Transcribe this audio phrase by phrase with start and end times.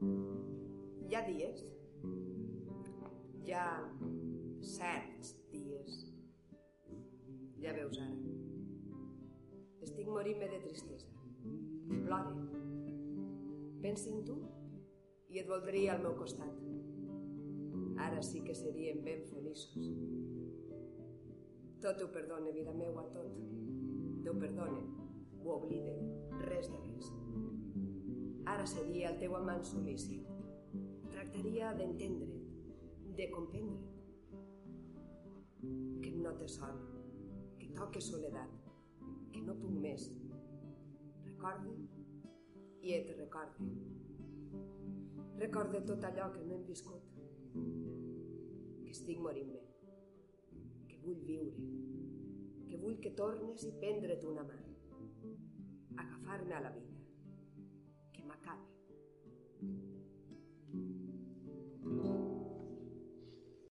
[0.00, 1.64] ha dies,
[3.44, 3.66] hi ha
[4.74, 5.96] certs dies,
[7.62, 8.18] ja veus ara,
[9.82, 11.10] estic morint-me de tristesa,
[11.88, 12.36] plore,
[13.82, 14.38] pensa en tu
[15.32, 16.54] i et voldria al meu costat.
[17.98, 19.88] Ara sí que seríem ben feliços.
[21.82, 23.34] Tot ho perdone, vida meua, tot.
[24.24, 24.80] Déu perdone,
[25.42, 25.87] ho oblide.
[28.58, 30.30] Ara seria el teu amant solícit.
[31.12, 32.40] Tractaria d'entendre't,
[33.20, 33.84] de comprendre't.
[36.02, 36.80] Que no te sol,
[37.60, 38.56] que toque soledat,
[39.36, 40.08] que no puc més.
[41.28, 41.76] Recorde
[42.82, 43.70] i et recorde.
[45.44, 47.16] Recorde tot allò que no hem viscut.
[47.54, 49.62] Que estic morint-me.
[50.90, 51.70] Que vull viure.
[52.66, 54.62] Que vull que tornes i prendre't una mà.
[56.02, 56.97] Agafar-me a la vida.
[58.28, 58.77] Que m'acabi.